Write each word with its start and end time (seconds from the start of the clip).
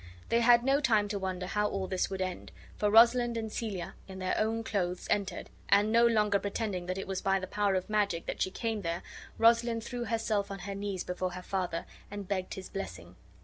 They 0.29 0.39
had 0.39 0.63
no 0.63 0.79
time 0.81 1.07
to 1.09 1.19
wonder 1.19 1.45
how 1.45 1.67
all 1.69 1.85
this 1.85 2.09
would 2.09 2.21
end, 2.23 2.51
for 2.75 2.89
Rosalind 2.89 3.37
and 3.37 3.51
Celia, 3.51 3.93
in 4.07 4.17
their 4.17 4.33
own 4.35 4.63
clothes, 4.63 5.05
entered, 5.11 5.51
and, 5.69 5.91
no 5.91 6.07
longer 6.07 6.39
pretending 6.39 6.87
that 6.87 6.97
it 6.97 7.05
was 7.05 7.21
by 7.21 7.39
the 7.39 7.45
power 7.45 7.75
of 7.75 7.87
magic 7.87 8.25
that 8.25 8.41
she 8.41 8.49
came 8.49 8.81
there, 8.81 9.03
Rosalind 9.37 9.83
threw 9.83 10.05
herself 10.05 10.49
on 10.49 10.57
her 10.65 10.73
knees 10.73 11.03
before 11.03 11.33
her 11.33 11.43
father 11.43 11.85
and 12.09 12.27
begged 12.27 12.55
his 12.55 12.67
blessing. 12.67 13.15